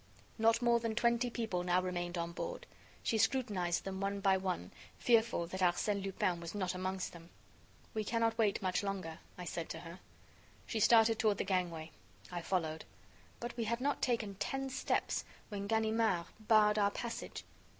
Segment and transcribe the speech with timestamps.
[0.39, 2.65] Not more than twenty people now remained on board.
[3.03, 7.29] She scrutinized them one by one, fearful that Arsène Lupin was not amongst them.
[7.93, 9.99] "We cannot wait much longer," I said to her.
[10.65, 11.91] She started toward the gangway.
[12.31, 12.83] I followed.
[13.39, 17.43] But we had not taken ten steps when Ganimard barred our passage.